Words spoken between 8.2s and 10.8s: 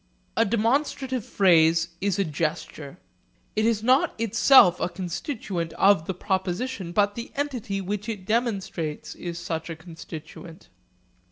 demonstrates is such a constituent.